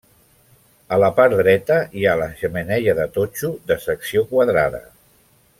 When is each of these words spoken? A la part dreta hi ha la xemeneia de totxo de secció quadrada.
A 0.95 0.97
la 1.03 1.09
part 1.19 1.35
dreta 1.41 1.77
hi 2.01 2.07
ha 2.11 2.17
la 2.21 2.29
xemeneia 2.41 2.97
de 3.01 3.07
totxo 3.21 3.55
de 3.73 3.81
secció 3.87 4.29
quadrada. 4.33 4.85